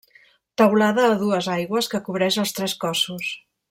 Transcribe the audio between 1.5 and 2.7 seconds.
aigües, que cobreix els